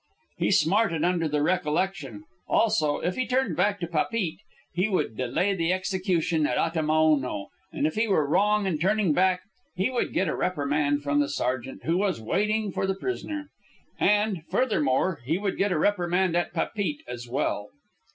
[0.39, 2.23] He smarted under the recollection.
[2.47, 4.39] Also, if he turned back to Papeete,
[4.73, 9.41] he would delay the execution at Atimaono, and if he were wrong in turning back,
[9.75, 13.51] he would get a reprimand from the sergeant who was waiting for the prisoner.
[13.99, 17.69] And, furthermore, he would get a reprimand at Papeete as well.